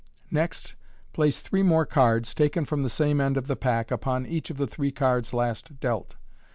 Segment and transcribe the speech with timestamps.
[0.31, 0.73] Next
[1.13, 4.57] place three more cards, taken from the same end of the pack, upon each of
[4.57, 6.15] the three cards last dealt.